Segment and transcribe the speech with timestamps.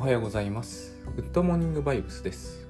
[0.00, 0.96] おはようございます。
[1.14, 2.66] グッドモーニングバイブスです。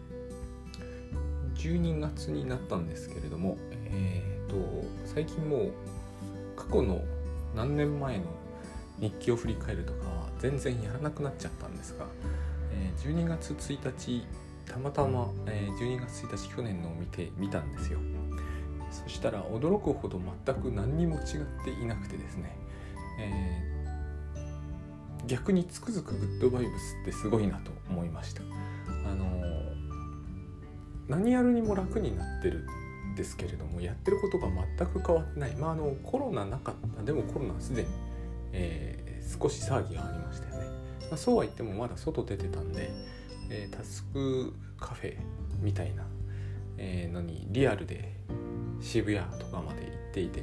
[1.54, 5.72] 12月になったんですけれどもえ、ー、と最近もう
[6.56, 7.04] 過去の
[7.54, 8.24] 何年前の
[8.98, 12.06] 日記を振り返るとかは全然やらなくなっちゃったんですが、
[12.72, 14.26] えー、12月1日
[14.66, 18.00] たまたま、えー、12月1日去年のを見てみたんですよ。
[18.90, 21.22] そしたら驚くほど全く何にも違っ
[21.64, 22.56] ていなくてですね、
[23.20, 23.69] え、
[25.30, 28.42] 逆につくづくグッドバイブスってすごいなと思いました。
[29.08, 29.26] あの、
[31.06, 32.66] 何やるにも楽になってる
[33.12, 35.54] んですけれどもやってることが全く変わってない。
[35.54, 37.02] まああのコロナなかった。
[37.04, 37.88] でもコロナはすでに、
[38.52, 40.66] えー、少し騒ぎがありましたよね、
[41.02, 42.90] まあ、そうは言ってもまだ外出てたんで、
[43.48, 45.16] えー、タスクカフェ
[45.60, 46.04] みたいな、
[46.76, 48.16] えー、のにリアルで
[48.80, 50.42] 渋谷とかまで行っていて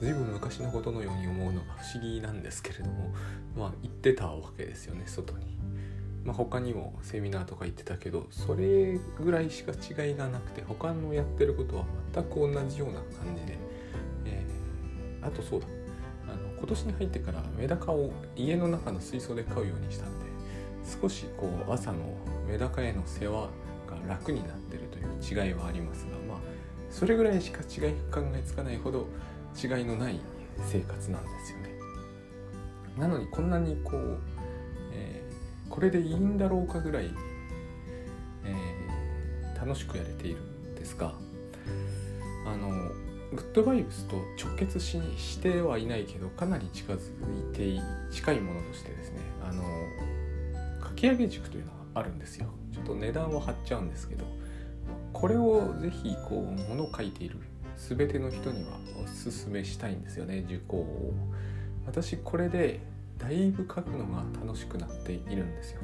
[0.00, 3.12] 随分昔のことのように思うのが不思議なんですけれども
[3.56, 5.58] まあ行ってたわけですよね外に。
[6.24, 13.56] まあ、他にもセミナーとか行ってたけどそれぐらいしか違いがなくて他のやってることは全く同じような感じで、
[14.26, 15.66] えー、あとそうだ
[16.28, 20.26] あの今年に入ってからメダカを家の中の水槽で飼うようにしたんで
[21.00, 21.98] 少しこう朝の
[22.46, 23.48] メダカへの世話
[23.86, 24.98] が楽になってると
[25.32, 26.38] いう違いはありますがまあ
[26.90, 29.06] それぐらいしか違い考えつかないほど
[29.60, 30.20] 違いのない
[30.66, 31.68] 生活なんですよね。
[32.98, 34.18] なのにこんなにこう、
[34.92, 37.10] えー、これでいいんだろうかぐらい、
[38.44, 41.14] えー、楽しくやれているんですが
[42.44, 42.70] あの
[43.30, 49.62] グッドバイブスと直結ししてはいないけどかなり近づいて近いものとしてですねあの
[50.80, 54.24] かき上げ塾というのがあるんですよちょっと値段は張っちゃうんですけど
[55.12, 57.38] これをぜひこう物を書いている
[57.78, 61.14] 全ての人にはおすすめしたいんですよね受講を。
[61.86, 62.80] 私これで
[63.18, 65.80] だいぶ書くのが楽しくなっているんですよ。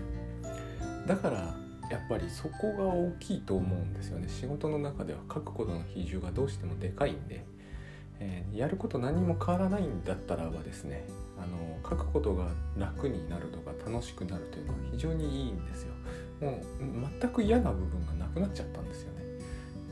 [1.07, 1.55] だから
[1.91, 4.29] やっぱりそこが大きいと思うんですよね。
[4.29, 7.45] 仕事の中では書くことの比重がどうしてもでかいんで、
[8.21, 11.07] えー、やること何も変わらないんだったらばですね
[11.39, 15.95] あの書くことが楽になるとか楽しくなるというのは非常にいいんですよ。
[16.41, 19.13] もう全く嫌な部分がなくなっちゃったんですよ、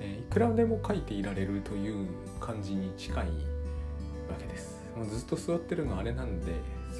[0.02, 2.08] えー、いくらでも書いていられるという
[2.40, 3.30] 感じに近いわ
[4.38, 6.52] けですもうずっと座ってるのあれなんで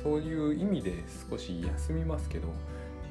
[0.03, 0.95] そういう意味で
[1.29, 2.49] 少し休みますけど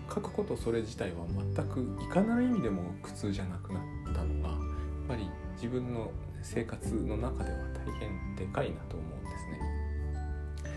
[0.10, 1.26] 書くことそれ自体は
[1.56, 4.60] 全くいかなる意味でも苦痛じゃなくなったのがやっ
[5.08, 10.72] ぱり自分の生活の中では大変でかいなと思うんですね。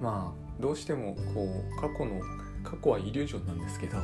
[0.00, 2.20] まあどうしてもこう過去の
[2.64, 3.98] 過去はイリュージョンなんですけど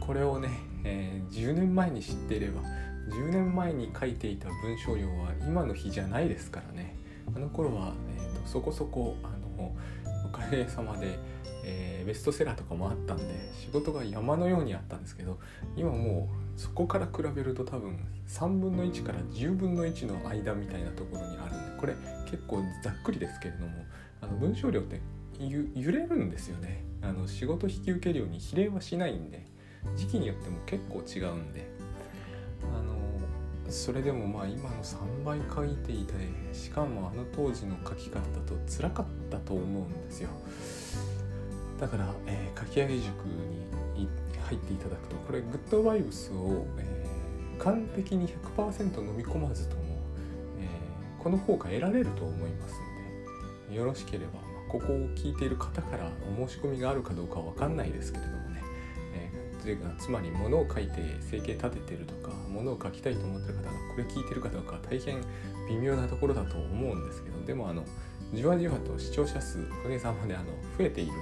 [0.00, 0.48] これをね、
[0.84, 2.62] えー、10年前に知っていれば
[3.08, 6.96] 10年前に書いていた文章量は今の日じゃないですからね。
[7.34, 9.28] あの頃は、えーと、そこそこあ
[9.58, 9.74] の
[10.24, 11.18] おかげさまで、
[11.64, 13.24] えー、ベストセラーとかもあったんで
[13.60, 15.38] 仕事が山のようにあったんですけど
[15.76, 21.94] 今もうそこから比べると多分3分の1から10分の1の間みたいなところにあるんでこれ
[22.30, 23.72] 結構ざっくりですけれども
[24.20, 25.00] あの文章量って
[25.38, 26.82] 揺れるんですよね。
[27.02, 29.46] あの仕事引き受けるように比例はしないんで
[29.94, 31.76] 時期によっても結構違うんで。
[32.74, 32.95] あの
[33.68, 36.12] それでもまあ今の3倍書いていて
[36.52, 40.30] しかもあの当時の書き方だと辛かったと思うんですよ。
[41.80, 43.24] だから、えー、書き上げ塾
[43.94, 44.08] に
[44.48, 49.82] 入っていただくとこれグッドバイブスを、えー、完璧に100%飲み込まずとも、
[50.58, 52.74] えー、この効果得られると思います
[53.68, 56.10] のでよろしければ、ここを聞いている方から
[56.40, 58.45] お申し込みがあるかどうかは分かんないですけれども
[59.98, 65.20] つまり物を書いて生計立ててるとか物を書きたいと思ってる方がこれ聞いてるかどうか大変
[65.68, 67.84] 微妙なところだと思うんですけどでもあの
[68.32, 70.46] じわじわと視聴者数おかげさまであの
[70.78, 71.18] 増えているの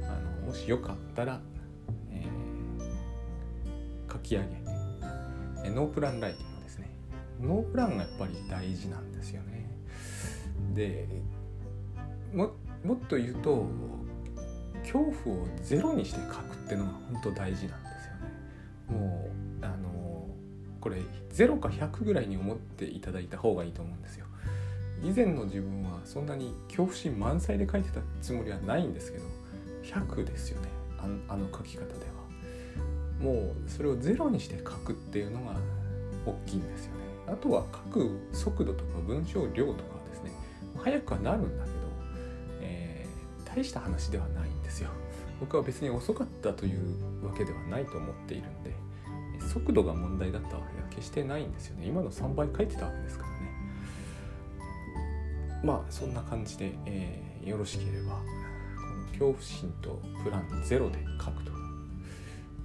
[0.00, 1.40] であのもしよかったら、
[2.10, 4.46] えー、書き上げ
[5.64, 6.90] えノープランライティングですね。
[7.40, 9.68] ノープランがやっぱり大事なんですよね。
[10.74, 11.08] で
[12.32, 12.52] も
[12.84, 13.66] もっと言うと
[14.90, 18.98] 恐怖をゼロにして書くっていうのが本当大事なんですよね。
[19.00, 19.30] も
[19.60, 20.26] うあの
[20.80, 20.96] これ
[21.30, 24.26] 0か100ぐらいに思っていただいた方がいいと思うんですよ。
[25.02, 29.24] 以前の自分はそんなに恐怖心満載で書いてたつもりはないんですけど
[29.84, 30.68] 100ですよね
[31.28, 32.18] あの書き方では。
[33.20, 35.56] もうそれをゼロにして書くっていうのが
[36.24, 36.98] 大きいんですよね。
[37.26, 40.30] あとは書く速度とか文章量とかですね
[40.78, 41.76] 早くはなるんだけど、
[42.62, 44.90] えー、大した話ではないですよ。
[45.40, 48.74] 僕は別に遅かったというわけではないと思っているんで
[49.46, 51.86] 速度が問題だったわけでは決してないんですよね。
[51.86, 53.38] 今の3倍書いてたわけですからね。
[55.64, 58.22] まあそんな感じで、えー、よろしければこ
[58.94, 61.52] の恐怖心とプランゼロで書くと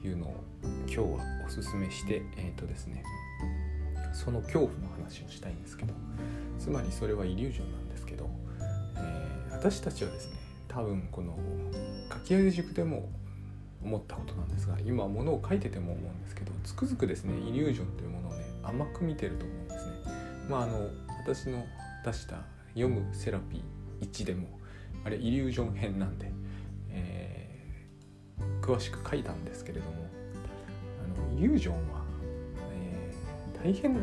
[0.06, 0.44] いうのを
[0.86, 1.06] 今日は
[1.48, 3.04] おすすめしてえっ、ー、とですね
[4.14, 5.94] その恐怖の話をしたいんですけど
[6.60, 8.30] つまりそれはイリュージョンなんですけど、
[8.98, 10.43] えー、私たちはですね
[10.74, 11.38] 多分この
[12.12, 13.10] 書き上げ塾でも
[13.84, 19.92] 思ったことなんですが今ものを書いてても思うんですけどつくづくですねイリュージョンというものをね甘く見てると思うんですね。
[20.50, 20.90] まああの
[21.22, 21.64] 私の
[22.04, 22.44] 出した
[22.74, 24.48] 「読むセラピー1」でも
[25.06, 26.32] あれイリュージョン編なんで、
[26.90, 30.08] えー、詳しく書いたんですけれども
[31.04, 32.04] あのイリュージョンは、
[32.72, 33.96] えー、大変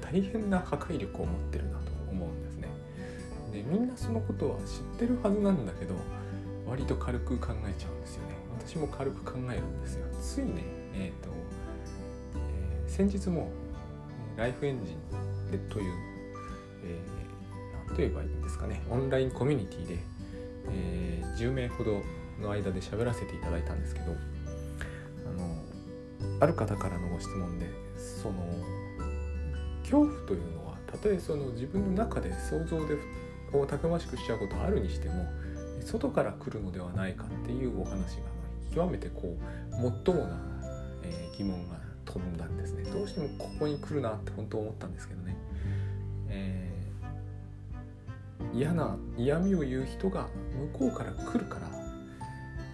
[0.00, 2.45] 大変な破壊力を持ってるなと思うんです。
[3.56, 5.94] でみんなそのことは知ってるはずなんだけど
[6.66, 8.36] 割と軽く考えちゃうんですよね。
[8.58, 10.06] 私も軽く考えるんですよ。
[10.20, 10.64] ついね、
[10.94, 11.30] えっ、ー、と、
[12.34, 13.50] えー、先日も
[14.36, 15.94] ライフエンジンでという、
[16.84, 19.98] えー、何と言えばいいんですかね、オンラインコミュニティで、
[20.70, 22.02] えー、10名ほど
[22.42, 25.62] の間で喋らせていただいたんですけど、あの、
[26.40, 28.44] ある方からのご質問で、その、
[29.82, 32.96] 恐怖というのは、たとえその自分の中で想像で
[33.52, 35.26] をたくましくしちゃうことあるにしても、
[35.84, 38.22] 外から来るのではないかっていうお話が
[38.74, 39.36] 極めてこ
[39.72, 40.38] うもっともな、
[41.02, 42.84] え、疑問が飛んだんですね。
[42.90, 45.36] どうしてもここに来るなって本当思ったんですけどね、
[46.28, 50.28] えー、嫌な嫌味を言う人が
[50.72, 51.68] 向こうから来るから、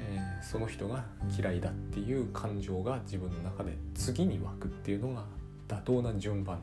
[0.01, 1.05] えー、その人が
[1.39, 5.25] 嫌いだっていう感情が自分の中で次に湧くっていうのが
[5.69, 6.61] 妥当な順番。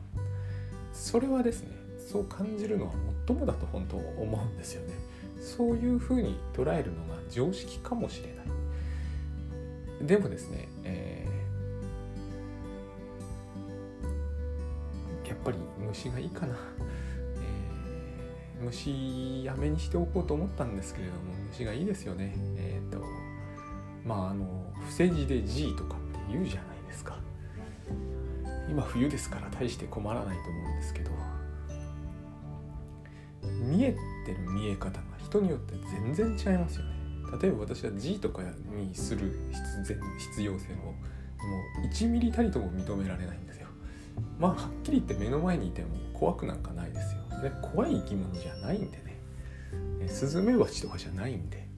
[0.92, 1.79] それはですね
[2.10, 2.92] そう感じるのは
[3.28, 4.94] 最もだと本当思うんですよね。
[5.40, 8.42] そういうふうに捉えるのが常識かもしれな
[10.02, 10.06] い。
[10.08, 16.56] でもですね、えー、やっぱり虫がいいかな、
[18.58, 21.20] えー、虫やめにしておこうと思ったんですけれども
[21.50, 22.34] 虫がいいですよね。
[22.56, 23.04] えっ、ー、と
[24.04, 27.16] まああの伏せ字で G とかって言うじゃないですか。
[28.68, 31.10] 今冬ですから大して困らないと思うんですけど。
[33.70, 33.92] 見え
[34.26, 35.74] てる見え方が人によって
[36.14, 36.92] 全然違いますよね。
[37.40, 40.94] 例えば私は G とかにする必然必要性をも
[41.84, 43.68] う1ミリたりとも認められないんですよ。
[44.38, 47.20] まあはっきり言って目の前にいても怖くなんかないですよ。
[47.40, 50.08] で怖い生き物じゃないんでね。
[50.08, 51.68] スズメバチとかじゃないんで。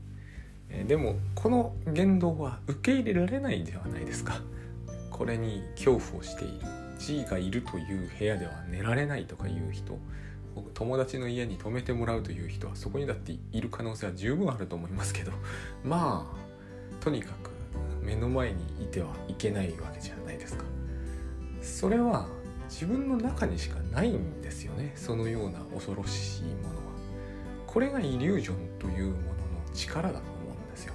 [0.89, 4.41] でもこの言動は受け入れられないではないですか。
[5.11, 6.67] これに恐怖をしている。
[6.99, 9.99] G がいるという部屋では寝られないとかいう人。
[10.75, 15.33] 友達の家に泊めてもらうという人はそこにだっている可能性は十分あると思いますけど
[15.85, 17.51] まあとにかく
[18.03, 20.65] 目の前にいてはいけないわけじゃないですか。
[21.61, 22.27] それは
[22.69, 24.93] 自分の中にしかないんですよね。
[24.97, 26.83] そのような恐ろしいものは。
[27.67, 29.23] これがイリュージョンというものの
[29.73, 30.95] 力だと思うんですよ。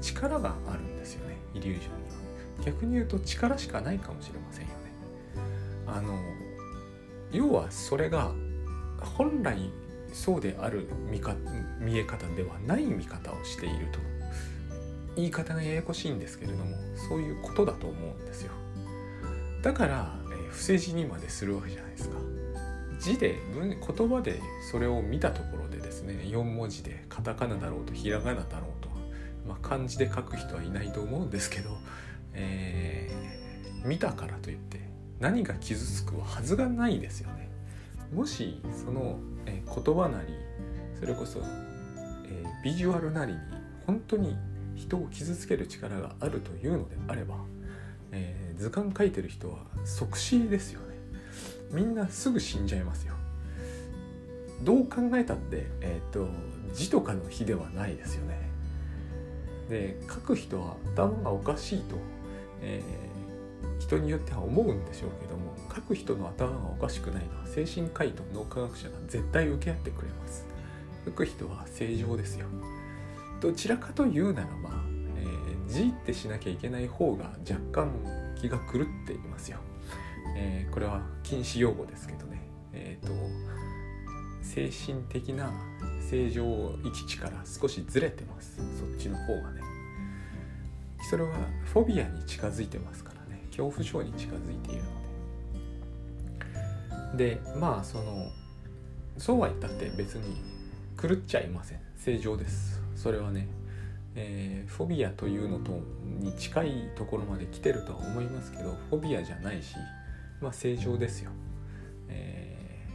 [0.00, 2.12] 力があるんですよねイリュージョンには。
[2.64, 4.74] 逆に言うと力しかないかもしれませんよね。
[5.86, 6.18] あの
[7.32, 8.32] 要はそれが
[9.04, 9.70] 本来
[10.12, 11.34] そうである見か
[11.80, 13.98] 見え方ではない見方をしていると
[15.16, 16.76] 言い方がややこしいんですけれども
[17.08, 18.52] そういうことだと思うんですよ。
[19.62, 22.16] だから、え、伏せ字にまでするわけじゃないですか。
[22.98, 24.40] 字で文言葉で
[24.70, 28.88] それを見たところでですね4文字でカタカナだろうとひらがなだろうと、
[29.46, 31.70] まあ、漢字で書く人はいないと思うんですけど、
[32.32, 34.80] えー、見たからといって
[35.18, 37.41] 何が傷つくはずがないですよね。
[38.12, 40.28] もしその、えー、言葉なり
[40.98, 41.40] それこそ、
[42.26, 43.38] えー、ビジュアルなりに
[43.86, 44.36] 本当に
[44.76, 47.36] 人を傷つける力があるというのであれば、
[48.12, 50.86] えー、図鑑書いてる人は即死ですよね。
[51.70, 53.14] みんなすぐ死んじゃいますよ。
[54.62, 56.28] どう考えたって、えーと、
[56.74, 58.52] 字とかの日ではないですよね。
[59.68, 61.96] で書く人は頭がおかしいと、
[62.60, 70.46] えー、人によっては思うんでしょうけども書く人の頭がおかしくないのは精神科医と脳科学者が絶対受け合ってくれます。
[71.04, 72.46] 書く人は正常ですよ。
[73.42, 74.70] どちらかというならば、
[75.18, 77.92] えー、G ってしなきゃいけない方が若干
[78.40, 79.58] 気が狂っていますよ、
[80.36, 82.40] えー、これは禁止用語ですけどね。
[82.72, 83.12] えっ、ー、と
[84.40, 85.52] 精神的な
[86.08, 86.44] 正常
[86.84, 88.56] 域値から少しずれてます。
[88.78, 89.60] そっちの方がね。
[91.10, 91.30] それは
[91.64, 93.44] フォビアに近づいてますからね。
[93.48, 95.01] 恐怖症に近づいているの。
[97.16, 98.30] でまあその
[99.18, 100.36] そうは言ったって別に
[101.00, 101.80] 狂っちゃいません。
[101.96, 102.80] 正常です。
[102.96, 103.48] それはね、
[104.14, 105.72] えー、フォビアというのと
[106.20, 109.76] に近いところまで来てるとは思いますけどフォビアじゃないし
[110.40, 111.30] まあ正常ですよ、
[112.08, 112.86] え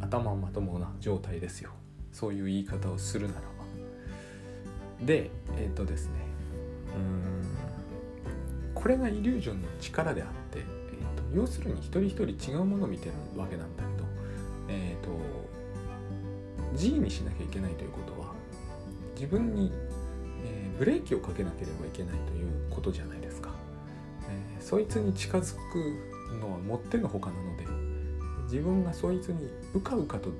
[0.00, 1.70] ー、頭まともな状態ですよ。
[2.12, 3.46] そういう言い方をするならば。
[5.04, 6.12] でえっ、とですね
[6.96, 7.38] うん
[8.74, 10.37] これがイリュージョンの力であって、
[11.34, 14.04] 要するに一人一人違うものを見てるわけなんだけど、
[14.68, 15.10] えーと、
[16.76, 18.32] G にしなきゃいけないということは
[19.14, 19.72] 自分に、
[20.44, 23.50] えー、ブレーキをかけなければいけないということじゃないですか。
[24.28, 27.66] えー、そいつに近づくのはもってのほかなので
[28.44, 30.30] 自分がそいつにうかうかと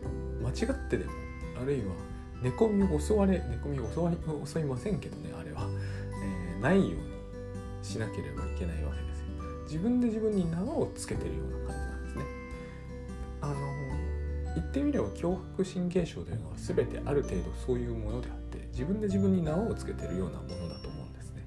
[0.43, 1.13] 間違ってでも
[1.61, 1.93] あるいは
[2.43, 4.13] 寝込みを襲われ寝込みを襲わ
[4.47, 5.69] 襲いませんけどねあれは、
[6.23, 6.97] えー、ないように
[7.83, 9.08] しなければいけないわけです
[9.69, 12.25] 自分で自分に縄をつけてるような感じなんですね。
[13.43, 13.55] あの
[14.55, 21.47] 言ってみれば強迫神経症というのは全てある程度そういうものであって自分で自分に縄をつけてるようなものだと思うんですね。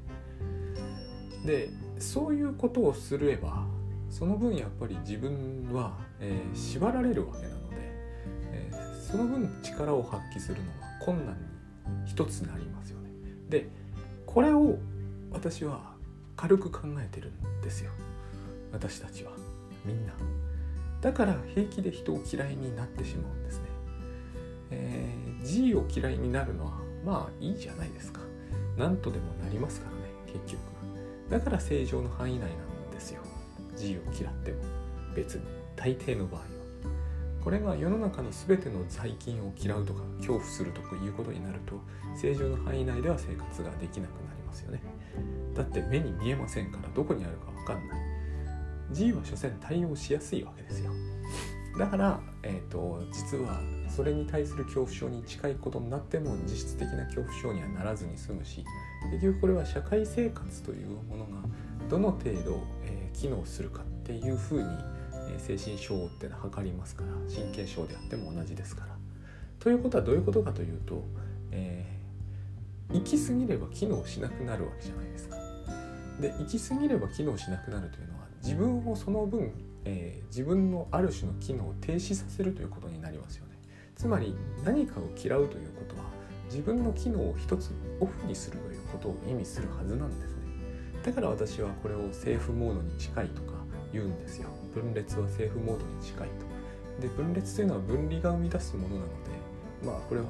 [1.45, 3.65] でそういうことをすれば
[4.09, 7.75] その分やっぱり自分は、えー、縛られるわけなので、
[8.51, 11.41] えー、その分力を発揮するのは困難に
[12.05, 13.09] 一つなりますよね。
[13.49, 13.67] で
[14.25, 14.77] これを
[15.31, 15.95] 私は
[16.35, 17.91] 軽く考えてるんですよ。
[18.71, 19.31] 私たちは。
[19.85, 20.13] みんな。
[21.01, 23.65] だから平気で人を嫌いになってしまうんですね、
[24.69, 26.73] えー、G を嫌いになるのは
[27.03, 28.21] まあいいじゃないですか。
[28.77, 30.61] 何とでもなりますからね結局
[31.29, 33.21] だから正常の範囲内なんですよ。
[33.75, 34.57] G を嫌っても。
[35.15, 35.43] 別に。
[35.75, 36.45] 大抵の場合は。
[37.43, 41.81] これが世の中の全ての細菌を嫌うとか恐怖するとかいうことになると
[42.15, 44.83] 正常の範囲内では生活ができなくなりますよね。
[45.55, 48.10] だって目に見えませんからどこにあるか分かんない。
[48.91, 50.91] G は所詮対応しやすいわけですよ
[51.77, 58.65] だから、えーと、実はそれに対する恐怖症に近いことになっても実質的な恐怖症にはならずに済むし
[59.11, 61.31] 結局これは社会生活というものが
[61.89, 64.67] どの程度、えー、機能するかっていうふうに、
[65.31, 68.97] えー、精神症ってのは測りますから神経症であっても同じですから。
[69.59, 71.03] ということはどういうことかというと、
[71.51, 75.37] えー、行き過ぎれば機能しなくなるわけじゃないですか。
[76.19, 79.51] で行き過ぎれば機能しなくなるというのは自分をその分、
[79.85, 83.51] えー、自分のある種の機能を停止させるということになりますよね。
[83.95, 86.05] つまり何かを嫌うということは
[86.45, 90.41] 自分の機能を一つオフにするということを意味するはずなんですね。
[91.03, 93.53] だから私はこれをセーフモードに近いとか
[93.93, 94.49] 言うんですよ。
[94.73, 96.51] 分裂はセーフモードに近いと。
[97.01, 99.11] で分裂というのは分離が生み出すものなので
[99.83, 100.27] まあこれは、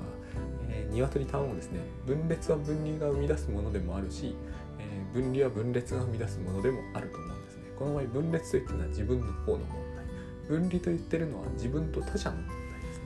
[0.69, 4.35] えー、鶏単語ですね分裂は分離が生み出すものでもあるし、
[4.79, 10.05] えー、分離は分裂が生み出すものでもあると思うんですねこの場合分裂と言ってるのは自分の方の問題
[10.47, 13.03] 分離と言ってるのは自分と他者の問題ですね。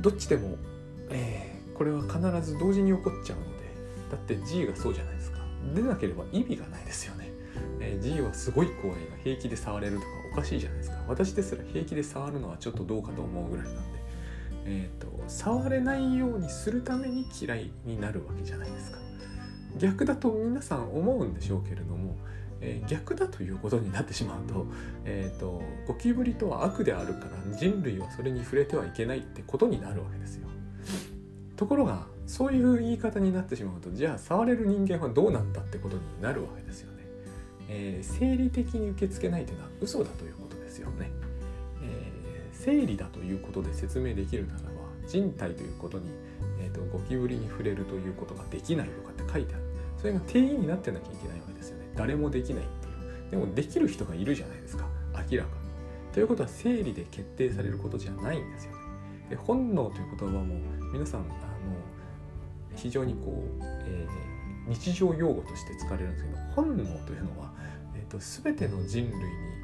[0.00, 0.56] どっちでも、
[1.10, 2.18] えー、これは必
[2.50, 3.52] ず同時に起こっちゃうので
[4.10, 5.38] だって G がそうじゃないですか。
[5.76, 7.30] 出なければ意味がないですよね、
[7.78, 10.96] えー、G はすごい怖いが平気で触れるとかおかしいじゃないですか。
[11.06, 14.02] 私ですら平気で触るのはちょっとどうかと思うぐらいなんで。
[14.64, 18.98] えーと、触れないようにするために嫌いになるわけじゃないですか。
[19.78, 22.16] 逆だと皆さん思うんでしょうけれども、
[22.62, 24.66] えー、逆だということになってしまうと,、
[25.04, 30.48] えーと、ゴキブリとは悪であるから人類はそれに触れてはいけないってことになるわけですよ。
[31.56, 37.04] ところがそういう言い方になってしまうとじゃあ触れる人間はどうなったってことになるわけですよね、
[37.68, 41.10] えー、生理的に受け付けないというのは嘘だということですよね。
[41.82, 42.12] え
[42.52, 44.68] 生理だということで説明できるならば
[45.06, 46.10] 人体ということに、
[46.60, 49.64] えーと、ゴキブリに触れるということができないとかって書いてある。
[49.98, 51.81] それが定義になってなきゃいけないわけですよね。
[51.96, 52.90] 誰もできないってい
[53.28, 54.86] うでもできる人がいるじゃないですか
[55.30, 58.78] 明らかにということは生理で決定されることじゃないんですよね
[59.30, 60.44] で本能という言葉も
[60.92, 61.28] 皆さんあの
[62.76, 67.52] 非常にこう、えー、日常用語として使われるんですけど本能というのは、
[67.94, 69.62] えーと全ての人類に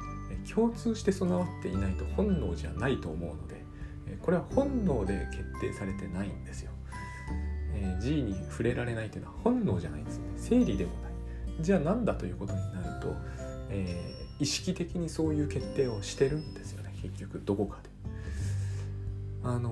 [0.51, 3.63] 共通して備わっていないと本能じゃないと思うので
[4.21, 6.71] これは本能で決定されてないんですよ。
[7.75, 10.29] え G に触れられないというのは本能じゃないんですよね。
[10.37, 11.08] 生理でもない。
[11.59, 13.15] じゃあ何だということになると、
[13.69, 17.89] えー、意識的にそういう決定をしてるんですよね結局どこかで。
[19.43, 19.71] あの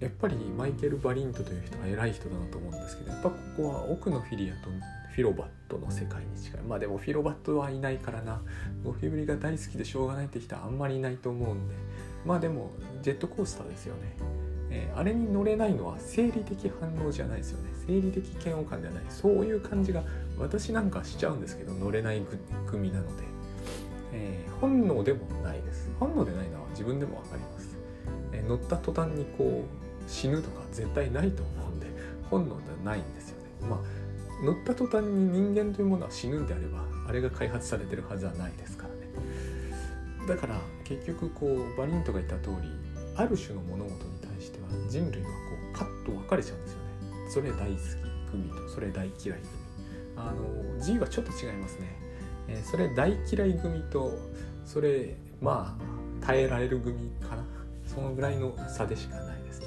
[0.00, 4.70] ー、やっぱりマイケル・バリントという人は偉い人だなと思うんですけどやっぱここは奥のフィリアと
[5.14, 6.60] フィロバットの世界に近い。
[6.62, 8.42] まあでもフィロバットはいないからな。
[8.84, 11.74] ゴキブリが大好きでしょうがないって人はあんまりいないと思うんで。
[12.24, 14.16] まあでもジェットコースターですよね、
[14.76, 17.70] えー、あれに乗れないのは生理的反応じゃないですよね。
[17.86, 19.04] 生理的嫌悪感ではない。
[19.08, 20.02] そういう感じが
[20.36, 22.22] 私なんかしちゃうんですけど乗れない
[22.66, 23.22] 組なので、
[24.12, 25.88] えー、本能でもないです。
[26.00, 27.76] 本能でないのは自分でも分かります、
[28.32, 31.86] えー、乗った途端にこう死ぬとか絶対ないと思うんで
[32.28, 33.68] 本能ではないんですよね。
[33.70, 33.80] まあ
[34.44, 40.26] 乗った途端に人間というものは死ぬんであればあれが開発されてるはずはないですからね。
[40.26, 42.68] だから結局こうバリントが言った通り
[43.14, 44.23] ある種の物事に
[44.88, 45.34] 人類はこ
[45.74, 46.84] うパッと分かれちゃうんですよね。
[47.30, 49.38] それ大好き組とそれ大嫌い組。
[50.16, 51.96] あの G はちょっと違いますね、
[52.48, 54.16] えー、それ大嫌い組と
[54.64, 55.76] それま
[56.22, 57.44] あ耐えられる組かな。
[57.86, 59.66] そのぐらいの差でしかないですね。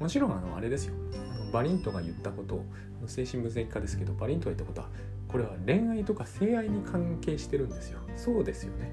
[0.00, 0.94] もちろんあのあれですよ。
[1.34, 2.64] あのバリントが言ったこと
[3.06, 4.88] 精神分析家ですけどバリントが言ったことは
[5.28, 8.00] これは恋愛とか性愛に関係してるんですよ。
[8.16, 8.92] そうですよね、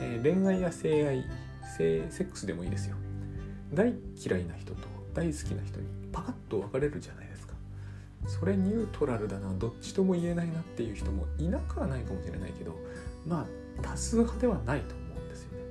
[0.00, 1.24] えー、恋愛や性愛
[1.76, 2.96] 性セックスでもいいですよ。
[3.72, 4.80] 大嫌いな人と
[5.14, 7.54] 大好きな人にパカッと分かれるじゃないですか。
[8.26, 12.76] それニュートラルだなどっちとも言えないなっていう人もいなくはないかもしれないけど
[13.26, 15.64] まあ多数派ではないと思うんですよね。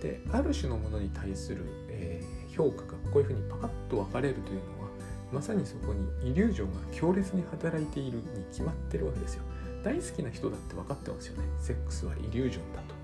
[0.00, 4.88] である種のものに対する、えー、評価がこういうふうにパカッと分かれるというのは
[5.32, 9.42] まさにそこにイリュージョンが強烈に働いているに決まってるわけですよ。
[9.82, 11.44] 大好きな人だって分かってますよね。
[11.60, 12.94] セックスはイリュージョンだと、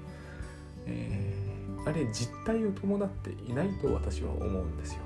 [0.87, 1.54] えー、
[1.87, 5.01] あれ実体を伴っていないと私は思うんですよ、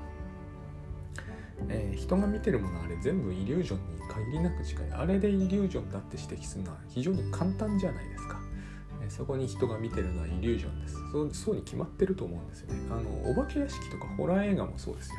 [1.67, 8.39] えー、人が見てるものあれ全部イリュージョンに限りなく近いあれでイリュージョンだって指摘するのは非常に簡単じゃないですか、
[9.03, 10.95] えー、そこに人が見てるのはイリュージョンです。
[11.11, 12.79] そうそうに決まってると思うんですよね。
[12.91, 15.15] あのお化け屋敷とかホラー映画もそうですよ。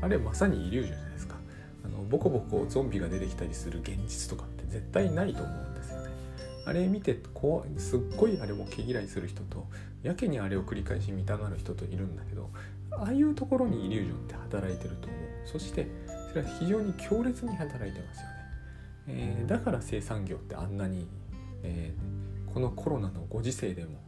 [0.00, 1.36] あれまさにイリュージョンじゃないですか。
[1.84, 5.71] あのボコボコゾンビが出てきたりする現実とかって絶対ないと思うん
[6.64, 9.66] あれ見てこうすっごいあれも毛嫌いする人と
[10.02, 12.50] やけにあれを繰り返し見たがる人といるんだけど
[12.90, 15.20] ああいうところにイリュージョンって働いてると思う。
[15.44, 15.88] そして
[16.28, 18.32] それは非常に強烈に働いてますよね、
[19.08, 21.06] えー、だから生産業ってあんなに、
[21.62, 23.98] えー、このコロナのご時世でも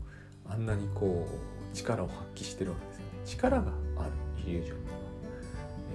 [0.49, 3.03] あんなにこう力を発揮してるわけですよ。
[3.05, 4.11] ね力がある
[4.47, 4.95] イリュージョンには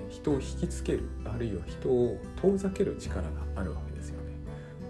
[0.09, 4.18] 人を引きつけるあるいは人を遠ざける力があるわけですよ。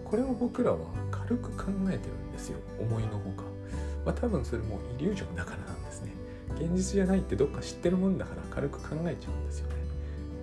[0.10, 0.78] これを僕らは
[1.12, 2.58] 軽く考えてるんですよ。
[2.80, 3.44] 思いのほか、
[4.06, 6.14] まあ、多分それもイリュージョンだからなんですね。
[6.56, 9.76] 現実じゃないってどっか知ってるもんだから軽く考えちゃうんですよね。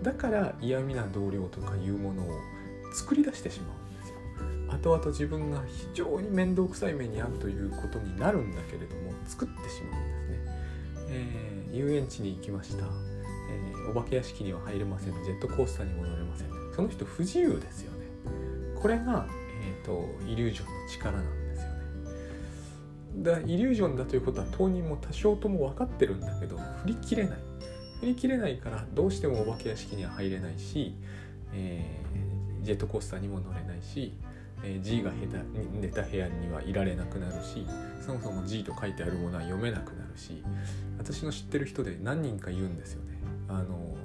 [0.02, 2.26] だから嫌味な同僚とかいうものを
[2.94, 4.16] 作り出してしまうんですよ。
[4.72, 10.56] 後々自分が非常に面倒くさい目に遭うということになるんだけれども作ってしまうんですね、
[11.08, 12.84] えー、遊園地に行きました。
[13.48, 15.12] えー、お化け屋敷には入れません。
[15.24, 16.48] ジェットコースターにも乗れません。
[16.74, 18.06] その人不自由ですよね。
[18.76, 19.26] これが、
[19.66, 21.76] えーと、イリュージョンの力なんですよね。
[23.22, 27.38] だイリュージョンだということは当人も多少とも分かってるんだけど振り切れない。
[28.00, 30.94] 振り切れないからどうしてもお化け屋敷には入れないし、
[31.54, 34.12] えー、ジェットコースターにも乗れないし、
[34.62, 35.10] えー、G が
[35.80, 37.66] 寝た部屋にはいられなくなるし
[38.04, 40.42] そもそも G と書いてあるものは読めなくなるし
[40.98, 43.16] 私の知ってる人で何人か言うんですよね。
[43.48, 43.96] あの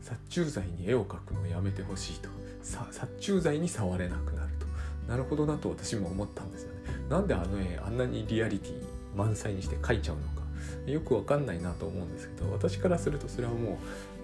[0.00, 2.30] 殺虫剤に絵を描くのをやめてほしいと。
[2.62, 4.57] 殺虫剤に触れなくなる。
[5.08, 6.78] なるほどなと私も思ったんですよね。
[7.08, 8.72] なんであの絵あんなにリアリティ
[9.16, 10.38] 満載にして描いちゃうのか。
[10.86, 13.76] よくわかんないなと思うんですけど私からするとそれはもう、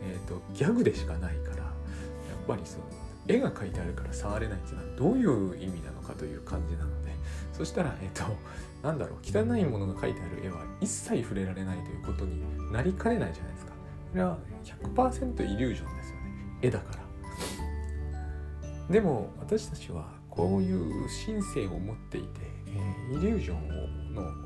[0.02, 2.84] えーと、ギャグでしかないからやっぱりその
[3.26, 7.12] 絵が描いてあるから触れないっていうのはどういう意味なのかという感じなので
[7.52, 8.36] そしたらえっ、ー、と
[8.82, 12.42] なんだろう汚いものが描いてある絵は一切触れられないということに
[12.72, 13.72] なりかねないじゃないですか。
[14.12, 14.38] これは
[14.94, 16.58] 100%イリュージョンですよね。
[16.62, 17.04] 絵だから。
[18.90, 24.44] でも私たちはこういう神性を持っていて、え、イリュージョンをの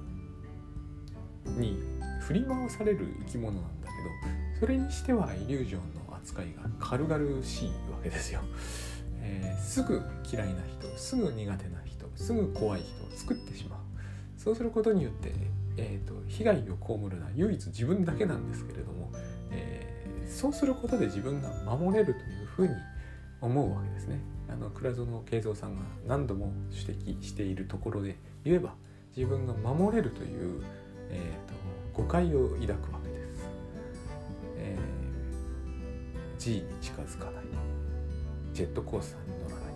[1.57, 1.79] に
[2.21, 3.93] 振り回される生き物なんだけ
[4.27, 8.41] どそれにしてはイリュージョンの扱いが軽々しいわけですよ、
[9.21, 13.79] えー、すぐ嫌いな人すぐ苦手な人すぐ怖い人を作ってしまう。
[14.37, 15.33] そうすることによって、
[15.77, 19.11] えーと、被害を被るのは唯一自分だけなんですけれども
[19.51, 22.75] えそうすることで自分が守れるというふうに
[23.41, 24.21] 思うわけですね。
[24.49, 28.75] あの倉園慶三さんが何度も指摘しているところで言えば
[29.17, 30.63] 自分が守れるという、
[31.11, 33.49] えーと、誤解を抱くわけです。
[34.57, 37.45] えー、G に近づかない
[38.55, 39.75] ジェットコースターに乗らない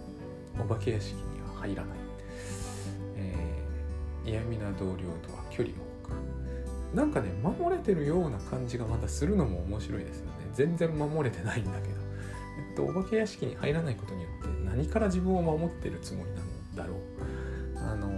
[0.60, 1.98] お化け屋敷には入らない、
[3.16, 10.32] えー、嫌味な同僚とは距離を置くなんかね守れてるような感じがまたするのも面白いですよね。
[10.54, 12.01] 全然守れてないんだけど、
[12.74, 16.98] と、お化け屋敷に入らないことによって何から自分を守ってるつもりなんだろう。
[17.76, 18.10] あの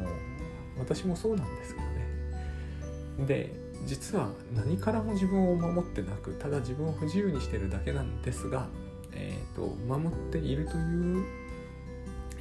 [0.78, 3.26] 私もそうなんですけどね。
[3.26, 8.66] で実は何からも自分を守ってなくただ自分を不自由にしてるだけなんですが、
[9.12, 11.24] えーと、守っているという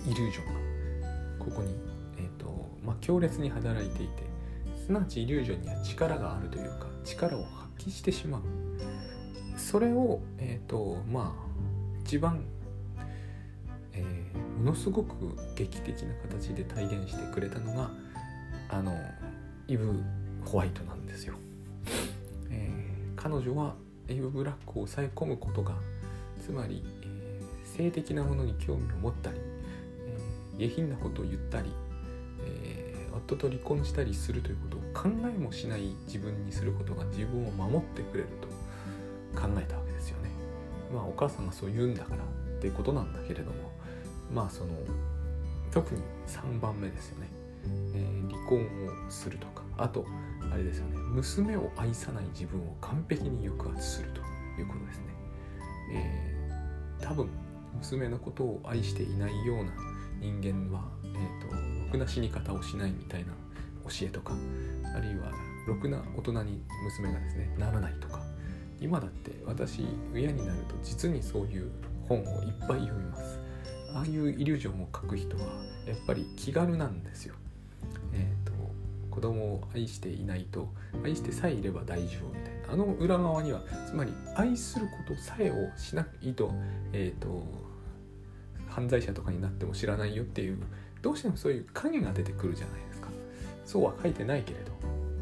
[0.05, 0.51] イリュージョンが
[1.39, 1.75] ここに、
[2.17, 4.23] えーとまあ、強烈に働いていて
[4.85, 8.41] すなわちイリュージョンには力があるというか力を発揮してしまう。
[9.57, 11.52] それを、えーとまあ、
[12.05, 12.43] 一番、
[13.93, 15.15] えー、ものすごく
[15.55, 17.89] 劇的な形で体現してくれたのが
[18.69, 18.93] あの
[19.67, 20.03] イブ・
[20.45, 21.35] ホワイトなんですよ。
[22.49, 23.75] えー、彼女は
[24.09, 25.75] イブ・ブラックを抑え込むことが
[26.45, 29.37] つまり、えー、性的なものに興味を持ったり、
[30.59, 31.71] え下品なことを言ったり、
[32.45, 39.82] えー、夫と離婚したりするということを考えもしない自分にすることが自分を守ってくれると考えたわ。
[40.93, 43.71] まあお母さんがそう言うんだからっていうことなんだけれども
[44.33, 44.69] まあその
[45.71, 47.29] 特に3番目ですよね、
[47.95, 50.05] えー、離婚をするとかあと
[50.51, 50.97] あれですよね。
[50.97, 54.21] 娘を愛さない自分を完璧に抑圧すると
[54.59, 55.03] いうことですね、
[55.93, 57.29] えー、多分
[57.77, 59.71] 娘のことを愛していないような
[60.19, 63.33] 人間は、えーと、ろくな死に方をしないみたいな
[63.85, 64.33] 教えとか
[64.95, 65.31] あるいは
[65.67, 68.21] ろくな大人に娘がですねならないとか
[68.83, 71.71] 今だって私親になると実にそういう
[72.09, 73.39] 本をいっぱい読みます。
[73.95, 75.43] ああいうイリュージョンを書く人は
[75.87, 77.35] やっぱり気軽なんですよ。
[78.11, 78.51] えっ、ー、と
[79.09, 80.67] 子供を愛していないと
[81.01, 82.73] 愛してさえいれば大丈夫みたいな。
[82.73, 86.51] あの裏側にはつまり愛することさえをしないと,、
[86.91, 87.41] えーと、
[88.67, 90.57] 犯罪者とかになっても知らないよっていう
[91.01, 93.07] どうしてもそういう影が出てくるじゃないですか。
[93.65, 94.73] そうは書いてないけれど。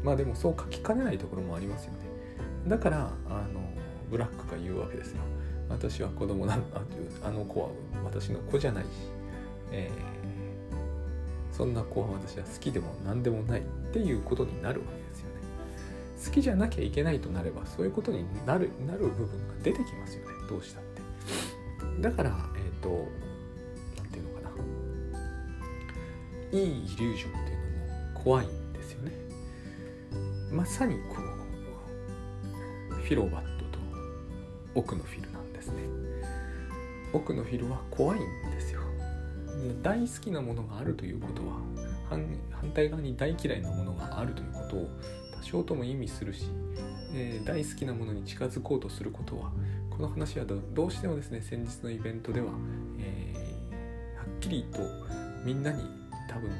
[0.02, 2.11] まあでもそう書きかねないところもありますよね。
[2.66, 3.60] だからあの
[4.10, 5.22] ブラックが言うわけですよ。
[5.68, 7.68] 私は子供なんだというあの子は
[8.04, 8.88] 私の子じゃないし、
[9.70, 15.34] えー、そんな子は私は好きでも何でもないっていうことになるわけですよね。
[16.24, 20.34] 好きじゃなきゃいけないとなればそういうことになるなる部分が出てきますよね。
[20.48, 21.00] どうしたって。
[22.02, 23.08] だからえっ、ー、と
[23.96, 24.56] 何て言うのかな。
[26.58, 29.12] いいイリュージョンっていうのも怖いんですよね。
[30.50, 33.78] まさにこうィロバットと
[34.74, 35.74] 奥のフィルなんですね。
[37.12, 38.80] 奥のフィルは怖いんですよ。
[39.82, 41.58] 大好きなものがあるということは
[42.08, 44.88] 反対側に大嫌いなものがあるということを
[45.36, 46.46] 多少とも意味するし、
[47.14, 49.52] えー、大好きなものに近づこうとすることは
[49.90, 52.52] この話はどうしてもですね先日のイベントでは、
[52.98, 54.80] えー、はっきりと
[55.44, 55.82] みんなに
[56.28, 56.50] 多分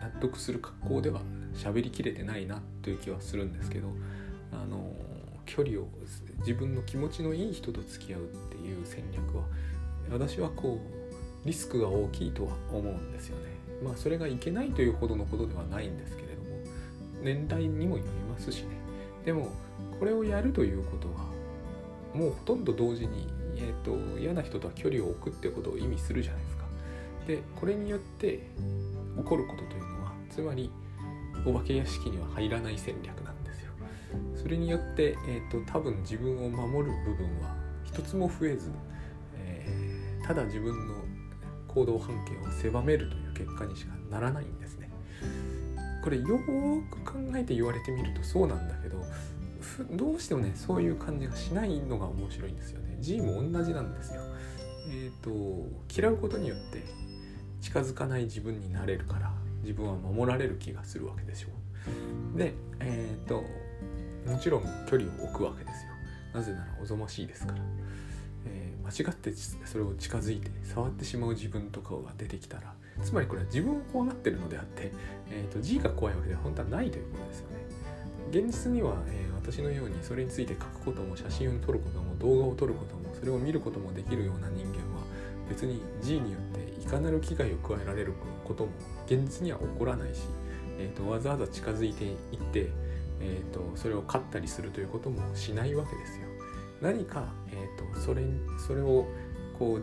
[0.00, 1.20] 納得する格好では
[1.54, 3.88] 喋りきれてないなという気はするんですけど
[4.52, 4.87] あの
[5.48, 5.88] 距離を
[6.40, 9.44] 自分の気持ちのいい人と付き合うっていう戦略は
[10.12, 10.78] 私はこ
[11.44, 13.44] うリスクが大きいとは思うんですよね。
[13.82, 16.48] まあそれがいけないというほどのことではないんですけれども
[17.22, 18.68] 年代にもよりますしね
[19.24, 19.50] でも
[19.98, 21.26] これをやるということは
[22.14, 26.64] もうほとんど同時に、えーと、嫌な人とは距離を置くってことを意味するじゃないですか。
[27.26, 28.40] でこれによって
[29.16, 30.70] 起こることというのはつまり
[31.44, 33.27] お化け屋敷には入らない戦略なんです。
[34.34, 37.54] それによって、えーと、と多分自分を守る部分は
[37.84, 38.70] 一つも増えず
[39.36, 40.94] えただ自分の
[41.66, 44.90] 行動半径を狭めるという結果にしかならないんですね。
[46.02, 49.04] これよーく考えて言われてみるとそうなんだけど
[49.92, 52.96] どうしてもねそういう感じがしないのが面白いんですよね。
[53.00, 54.22] G も同じなんですよ。
[54.90, 56.82] えっ、ー、と嫌うことによって
[57.60, 61.48] 近づかない自分になれるから自分は守られる気がするわけでしょ
[62.34, 62.38] う。
[62.38, 63.44] でえっ、ー、と
[64.28, 65.92] もちろん距離を置くわけですよ。
[66.34, 67.58] なぜならおぞましいですから
[68.46, 68.74] え。
[68.84, 69.32] 間違って
[69.64, 74.92] それを近づいて触ってしまう自分とかが出てきたらつまりこれは自分を怖がってるのであって、
[75.30, 77.56] えーと、G が怖いわけでは本当はないということですよね。
[78.30, 85.02] 現実には、えー、私のようにそれについて書くことも写真を撮ることも動画を撮ることもそれを見ることもできるような人間は
[85.48, 86.42] 別に G によっ
[86.76, 88.12] ていかなる危害を加えられる
[88.44, 88.72] ことも
[89.06, 90.22] 現実には起こらないし、
[90.78, 92.16] えーと、わざわざ近づいていっ
[92.52, 92.70] て、
[93.20, 96.28] えーとそれを飼ったりするということもしないわけですよ。
[96.80, 98.22] 何か、えーと、それ
[98.66, 99.06] それを
[99.58, 99.82] こう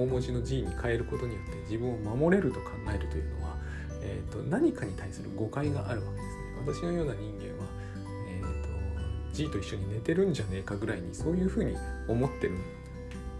[0.00, 3.56] 大文字の G に変えることによって自分を守れると考えるというのは、
[4.02, 6.82] えーと、何かに対する誤解があるわけですね。
[6.82, 7.68] 私のような人間は、
[8.28, 8.68] えーと、
[9.32, 11.76] G と一緒に寝てるんじゃねえかぐらいにそういうふうに
[12.08, 12.56] 思ってる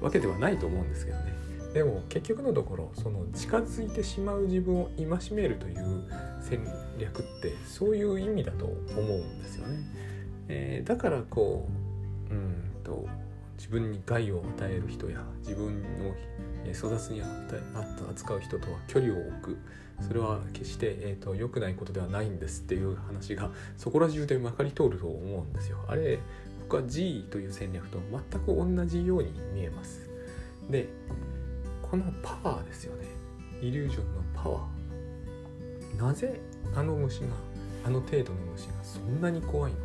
[0.00, 1.35] わけではないと思うんですけどね。
[1.77, 6.05] でも結局のところその近づいてしまう自分を戒めるという
[6.41, 6.67] 戦
[6.99, 9.81] 略ってそういう意味だと思うんですよね。
[10.49, 11.69] えー、だからこ
[12.31, 13.07] ううんと
[13.59, 16.15] 自分に害を与える人や自分の
[16.65, 17.21] 育つに
[18.09, 19.59] 扱う人とは距離を置く
[20.01, 25.85] それは決して、えーと、良くないことではないんですっていう話がそこら中でまかり通ると思うんですよ。
[25.89, 26.21] あれ
[26.62, 27.99] 僕は G という戦略と
[28.31, 30.09] 全く同じように見えます。
[30.71, 30.89] で
[31.90, 33.07] このパワーですよね。
[33.61, 36.03] イリュージョンのパワー。
[36.03, 36.40] なぜ
[36.75, 37.29] あの虫が
[37.85, 39.85] あの程度の虫がそんなに怖いのか。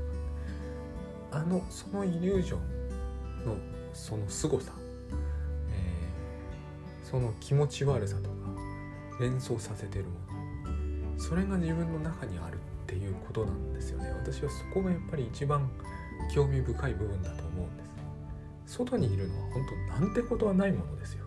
[1.33, 3.55] あのそのイリュージョンの
[3.93, 4.73] その凄さ、
[5.69, 8.35] えー、その気持ち悪さとか
[9.19, 11.19] 連想させてるもの。
[11.19, 14.11] それが自分の中にあるっていうことなんですよね。
[14.11, 15.69] 私はそこがやっぱり一番
[16.33, 17.83] 興味深い部分だと思うんで
[18.65, 18.77] す。
[18.77, 19.65] 外にいるのは本
[19.99, 21.25] 当なんてことはないものですよ、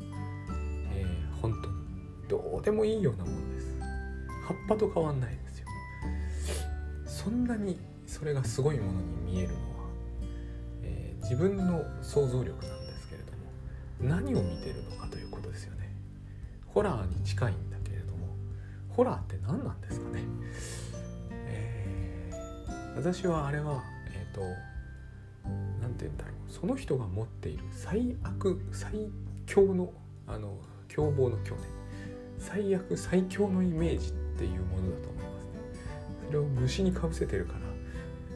[2.64, 3.80] えー、本当にどうでもいいようなもんです。
[4.46, 5.66] 葉っぱと変わんないですよ。
[7.06, 9.60] そんなにそれがすごいものに見えるのは、
[10.82, 15.90] えー、自分の想像力なんですけれども何を見てるのかということですよね。
[16.66, 18.28] ホラーに近いんだけれども
[18.90, 20.22] ホラーって何なんですかね、
[21.46, 24.40] えー、私はあれはえっ、ー、と
[25.80, 26.34] 何て言うんだろう。
[26.52, 29.10] その人が持っている最悪最
[29.46, 29.92] 強の
[30.26, 30.56] あの
[30.88, 31.73] 凶暴の強ね
[32.46, 35.50] 最悪最強のイメージっていうものだと思いますね。
[36.26, 37.60] それを虫にかぶせてるから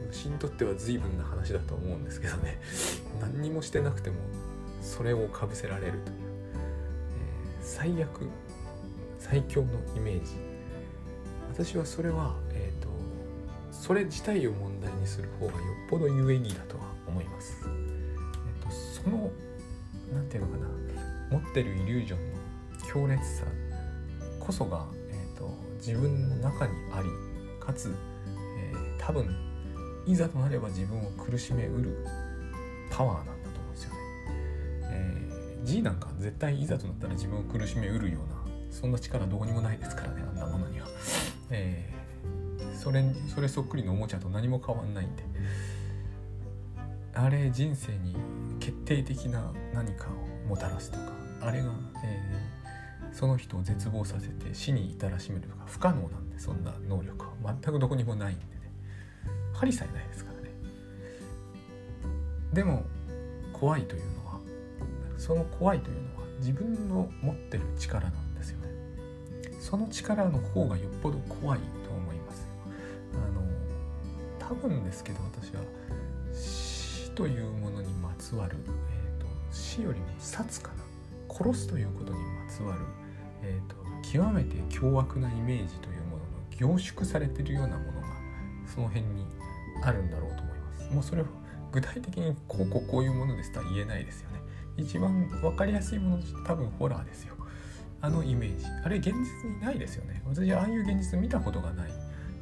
[0.07, 2.59] 虫にとっては随分な話だと思うんですけどね。
[3.21, 4.15] 何にもしてなくても
[4.81, 6.17] それをかぶせられるという、
[7.59, 8.27] えー、最悪
[9.19, 10.31] 最強のイメージ。
[11.51, 12.89] 私はそれは、えーと、
[13.71, 17.53] それ自体を問題にする方がよっぽど有意義だとは思います。
[17.65, 18.71] えーと、
[19.03, 19.29] その
[20.13, 20.69] 何て言うのかな。
[21.29, 22.39] 持ってるイリュージョンの
[22.87, 23.45] 強烈さ
[24.49, 27.09] こそが、えーと、自分の中にあり
[27.63, 27.93] かつ、
[28.57, 29.27] えー、多分
[30.07, 32.03] いざとなれば自分を苦しめうる
[32.89, 33.97] パワーなんだと思うんですよね。
[34.85, 40.87] えー、G なんか絶対いざとなったら自分を苦しめうるようなそんな力どうにもないですからねあんなものには。
[41.51, 45.23] えー、それそれそっくりのおもちゃと何も変わんないんで
[47.13, 48.15] あれ人生に
[48.59, 51.71] 決定的な何かをもたらすとかあれが、
[52.03, 52.58] えー、
[53.11, 58.49] その人を絶望させて死に至らしめるとか不可能なんでそんな能力は全くどこにもないんでね。
[59.53, 60.49] 針さえないですからね。
[62.53, 62.85] でも
[63.53, 64.39] 怖いというのは
[65.17, 68.69] その怖いというのは自分の持ってる力なんですよね。
[69.59, 72.47] その力の方がよっぽど怖いと思います。
[73.13, 73.41] あの
[74.39, 75.61] 多分ですけど私は
[76.33, 80.83] 死というものにまつわる、えーと、死よりも殺かな
[81.33, 82.81] 殺すということにまつわる、
[83.43, 83.75] えーと、
[84.11, 88.07] 極めて凶悪なイメージというものの凝縮されているようなものが
[88.65, 89.25] その辺に
[89.83, 90.93] あるんだろうと思います。
[90.93, 91.25] もうそれを
[91.71, 94.39] 具体的にこうこうこういうものですとは言えないですよね。
[94.77, 97.35] 一番分かりやすいもの多分ホラーですよ。
[98.01, 98.65] あのイメージ。
[98.83, 100.23] あれ現実にないですよね。
[100.25, 101.89] 私ああいう現実見たことがない。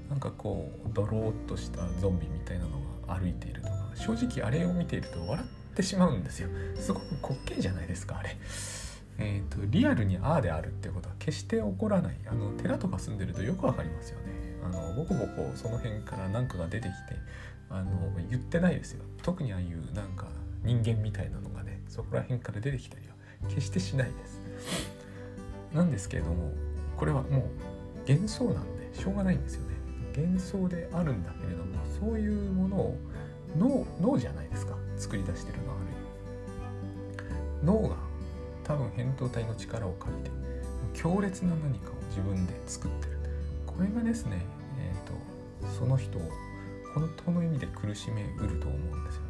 [0.10, 6.50] なんかこうドローっとしたゾンビみたいなのが歩いているとか正直あれを見ていると笑ってしまうんですよ。
[6.76, 8.38] すごく滑稽じゃないですかあれ。
[9.20, 12.16] えーと、リアルにああであるってことは決して起こらない。
[12.28, 14.26] あの寺とか住んでるとよくわかりますよね。
[14.64, 17.20] あのボコボコその辺から何かが出てきて
[17.70, 17.90] あの
[18.30, 19.04] 言ってないですよ。
[19.24, 20.28] 特にああいうなんか
[20.64, 23.16] 人間みたいなのがねそこら辺から出てきたりは
[23.50, 24.42] 決してしないです。
[25.74, 26.52] なんですけれども
[26.96, 29.76] これはもう幻想なんでしょうがないんですよね。
[30.16, 32.98] 幻想であるんだけれどもそういうものを
[33.58, 34.76] 脳脳じゃないですか。
[34.96, 35.86] 作り出してるのはある
[37.72, 37.82] 意味。
[37.84, 37.96] 脳が
[38.68, 40.32] 多分扁桃体の力を借りて
[40.94, 43.18] 強烈な何かを自分で作ってる。
[43.66, 44.46] これがですね、
[44.80, 46.22] えーと、その人を
[46.94, 49.28] 本当の意味で苦しめうると思うんですよね。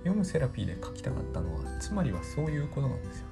[0.00, 3.26] 読むセラピーで書きたかったのはつまりはそういうことなんですよ。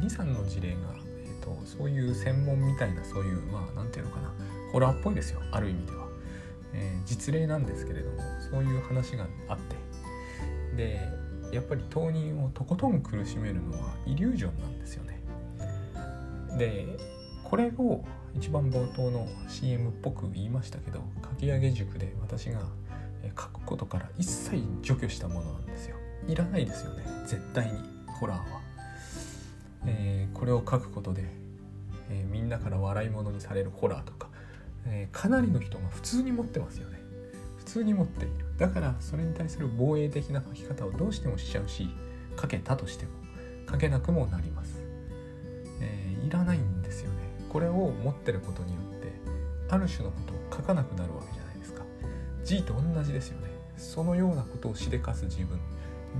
[0.00, 0.76] 23の事例が、
[1.24, 4.32] えーと、そういう専門みたいなそういうまあ何て言うのかな
[4.72, 6.08] ホラーっぽいですよある意味では、
[6.72, 8.18] えー、実例なんですけれども
[8.50, 9.76] そういう話があって。
[10.76, 11.00] で
[11.54, 15.20] やっぱり当人をとことん苦しめるのはイリュージョンなんですよね。
[16.58, 16.98] で
[17.42, 22.60] これを一番冒頭の CM っぽく言いましたけどかき上げ塾で私が
[23.28, 25.96] 書くことから一切除去したものなんですよ。
[26.26, 27.04] いらないですよね。
[27.26, 27.94] 絶対に。
[28.14, 28.60] ホラーは、
[29.86, 31.24] えー、これを書くことで、
[32.10, 34.28] えー、みんなから笑い物にされるホラーとか、
[34.86, 37.00] えー、かなりの人が普通に持ってますよね。
[37.64, 38.44] 普通に持っている。
[38.58, 41.88] だからそれに対する防衛的な書き方をどうしてもしちゃうし
[42.40, 43.10] 書けたとしても
[43.70, 44.80] 書けなくもなります、
[45.80, 47.16] えー、いらないんですよね。
[47.48, 49.12] これを持ってることによって
[49.68, 51.82] ある種のことを書かなくなるわけじゃないですか。
[52.44, 53.48] G と同じですよね。
[53.76, 55.58] そのようなことをしでかす自分。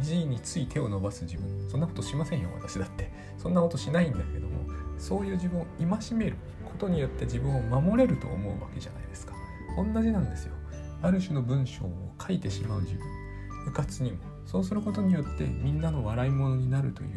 [0.01, 1.69] G につい手を伸ばす自分。
[1.71, 3.13] そんなことしませんよ私だって。
[3.39, 4.55] そんなことしないんだけども
[4.99, 9.35] そういう自分を戒めることによって自分を守れると思うわけじゃないですか。
[9.77, 10.55] 同じなんですよ。
[11.05, 13.07] ある種の文章を書いてしまう自分。
[13.67, 14.19] うかつにも。
[14.47, 17.11] そうすることによってみんなの笑い物になるという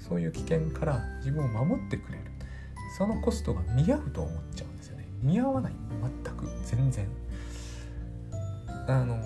[0.00, 2.24] そういう危険から自分を守ってくれる。
[2.96, 5.06] そのコストが見合うと思っちゃうんですよね。
[5.22, 5.72] 見合わない。
[6.24, 6.48] 全く。
[6.64, 7.06] 全然。
[8.88, 9.22] あの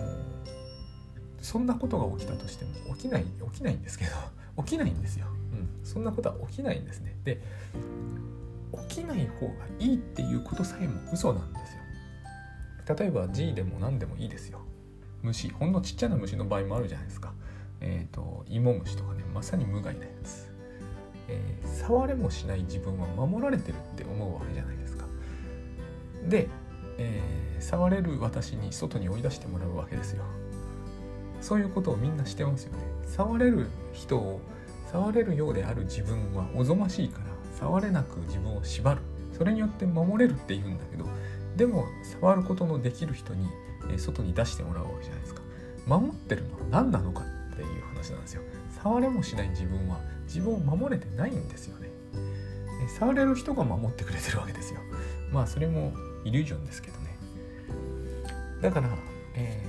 [1.41, 7.17] そんなことが起きたとしても起きない起きないんですけど起きないんですよ、うん、そんなことは起きないんですね。
[7.25, 7.41] で
[8.89, 11.82] 起きない方がいいっていうことさえも嘘なんですよ。
[12.89, 14.61] 例えば G でも何でもいいですよ
[15.23, 17.33] 虫ほんのちっちゃな虫の場合もあるじゃないですか
[17.81, 20.51] えっ、ー、と芋虫とかねまさに無害なやつ、
[21.29, 25.07] えー、触れもしない自分は守られてるって思うわけじゃないですか。
[26.29, 26.49] で、
[26.99, 30.25] えー、触れる私に外に追い出してもらうわけですよ。
[31.41, 32.79] そういうことをみんなしてますよね。
[33.07, 34.41] 触れる人を
[34.93, 37.25] 触れるようである自分はおぞましいから
[37.59, 39.01] 触れなく自分を縛る
[39.33, 41.07] それによって守れるって言うんだけど
[41.57, 41.87] でも
[42.21, 43.49] 触ることのできる人に
[43.99, 45.43] 外に出してもらうわけじゃないですか。
[45.87, 48.43] 守ってるのは何なのかっていう話なんですよ。
[48.83, 51.91] 触れもしない自分は自分を守れてないんですよね。
[52.99, 54.81] 触れる人が守ってくれてるわけですよ。
[55.33, 55.93] まあそれも
[56.25, 57.17] イリュージョンですけどね。
[58.61, 58.89] だから、
[59.35, 59.65] え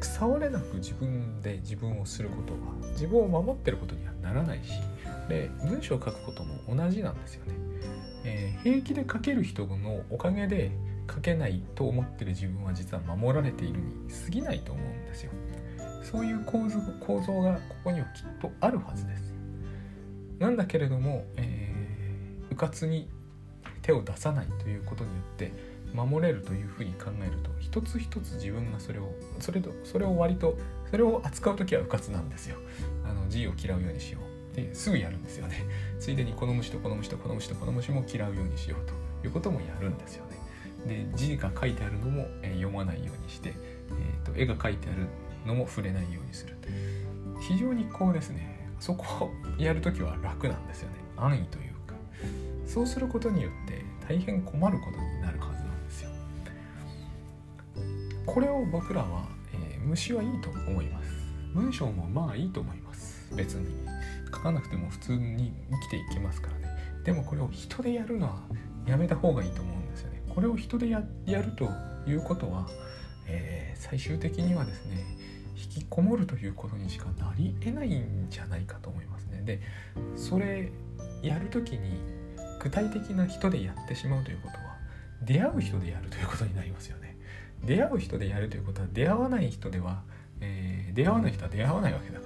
[0.00, 2.58] ー、触れなく自分で自分をすることは
[2.92, 4.70] 自分を守ってることにはならないし
[5.28, 7.54] で文章を書くことも同じなんですよね、
[8.66, 10.72] 平気で書ける人のおかげで
[11.08, 15.30] 書けないと思ってる自分は実は守られているに過ぎないと思うんですよ。
[16.02, 19.32] そういう構図構造がここにはきっとあるはずです。
[20.40, 23.08] なんだけれども、えー、うかつに
[23.82, 25.52] 手を出さないということによって
[25.94, 30.58] 守れるというふうに考えると一つ一つ自分がそれをそれとそれを割と
[30.90, 32.56] それを扱う時はうかつなんですよ。
[33.04, 34.35] あの G を嫌うようにしよう。
[34.56, 35.64] ですぐやるんですよね。
[36.00, 40.36] ついでにこの虫とこの虫とこの虫とこの虫も嫌うようにしようということもやるんですよね。
[40.86, 45.08] で字が書いてあるのも、え読まないようにして、えーと、絵が書いてある
[45.44, 46.56] のも触れないようにする
[47.40, 50.96] 非常にこうですねそこをやるときは楽なんですよね。
[51.16, 51.94] 安易というか。
[52.66, 56.10] そうすることによって大変困ることになるはずなんですよ。
[58.26, 61.10] これを僕らは、えー、虫はいいと思います。
[61.54, 63.34] 文章もまあいいと思います。
[63.34, 63.95] 別に。
[64.36, 68.42] 書かなくても普通に生きていけますからねでもこれを人でやるのは
[68.86, 71.70] やめた方がいいと思うんですよねこれを人でやると
[72.06, 72.68] いうことは、
[73.26, 75.04] えー、最終的にはですね
[75.56, 79.42] 引きこもるということにしかなりえないんじゃないかと思いますね。
[79.42, 79.62] で
[80.14, 80.70] それ
[81.22, 81.98] やる時に
[82.62, 84.76] 具体的な人でやってしまうということは
[85.22, 87.16] 出会う人でやるということになりますよね。
[87.64, 90.02] 出会う人でやるということは出会わない人では、
[90.40, 92.25] えー、出会わない人は出会わないわけだか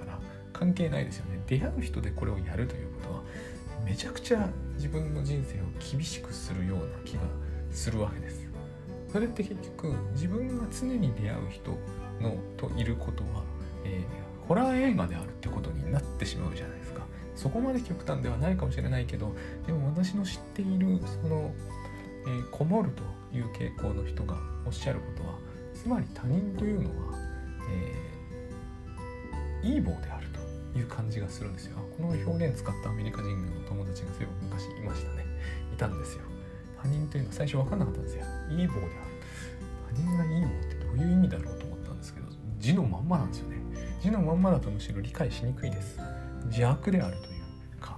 [0.61, 1.41] 関係ないですよね。
[1.47, 3.23] 出会う人でこれをやるということは
[3.83, 7.21] めちゃくちゃ自分の人生を厳しくするような気が
[7.71, 8.47] するわけです。
[9.11, 11.71] それって結局自分が常に出会う人
[12.21, 13.43] のといることは、
[13.85, 17.07] えー、ホラー映画であるってことになってしまうじゃないですか。
[17.35, 19.33] そこまで極端ではないかもしれないけど
[19.65, 21.51] でも私の知っているその、
[22.27, 23.01] えー、こもると
[23.35, 25.39] いう傾向の人がおっしゃることは
[25.73, 27.17] つまり他人というのは、
[29.63, 30.20] えー、いい棒である
[30.75, 31.77] いう感じがするんですよ。
[31.97, 35.25] この表現使ったアメリカ人の友達がそういえば昔いましたね。
[35.73, 36.23] いたんですよ。
[36.81, 38.23] 他人というのは最初分かんなかったんですよ。
[38.49, 38.89] いい棒である。
[39.93, 42.27] 他人がいい棒ってどういう意味だろうと思ったんですけど
[42.59, 43.57] 字のまんまなんですよね。
[44.01, 45.99] 字のまんまだとむしろ理解しにくいです。
[46.45, 47.29] 邪悪であるとい
[47.77, 47.97] うか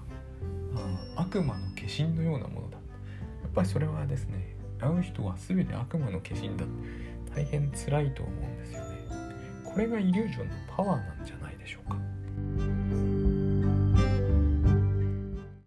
[1.16, 2.78] あ悪魔の化身のようなものだ。
[2.78, 6.66] やっぱりそれはですね会う人は全て悪魔の化身だ
[7.36, 8.98] 大変辛いと思うんですよね。
[9.64, 11.98] これがイリュージョンのパワーなんじゃないでしょうか